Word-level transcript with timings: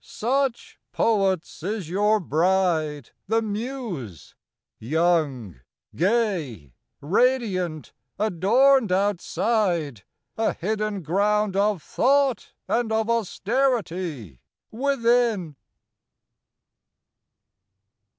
Such, 0.03 0.79
poets, 0.93 1.61
is 1.61 1.87
your 1.87 2.19
bride, 2.19 3.11
the 3.27 3.39
Muse! 3.39 4.33
young, 4.79 5.59
gay, 5.95 6.73
Radiant, 7.01 7.93
adorned 8.17 8.91
outside; 8.91 10.01
a 10.37 10.53
hidden 10.53 11.03
ground 11.03 11.55
Of 11.55 11.83
thought 11.83 12.51
and 12.67 12.91
of 12.91 13.11
austerity 13.11 14.39
within. 14.71 15.55